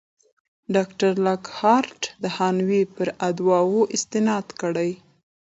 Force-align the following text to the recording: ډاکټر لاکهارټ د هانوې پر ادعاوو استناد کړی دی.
ډاکټر 0.75 1.11
لاکهارټ 1.27 2.01
د 2.23 2.25
هانوې 2.37 2.81
پر 2.95 3.07
ادعاوو 3.27 3.81
استناد 3.95 4.47
کړی 4.61 4.89
دی. 4.97 4.99